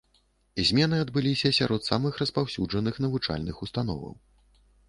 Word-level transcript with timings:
Змены 0.69 0.97
адбыліся 1.05 1.51
сярод 1.59 1.81
самых 1.91 2.13
распаўсюджаных 2.23 2.95
навучальных 3.07 3.55
установаў. 3.69 4.13